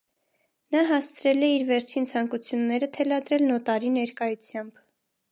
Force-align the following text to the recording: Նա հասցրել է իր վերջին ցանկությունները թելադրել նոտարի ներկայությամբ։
Նա 0.75 0.79
հասցրել 0.91 1.43
է 1.47 1.49
իր 1.57 1.65
վերջին 1.67 2.07
ցանկությունները 2.11 2.89
թելադրել 2.97 3.45
նոտարի 3.51 3.93
ներկայությամբ։ 3.99 4.81